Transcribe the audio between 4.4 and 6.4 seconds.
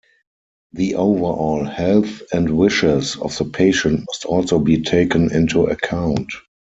be taken into account.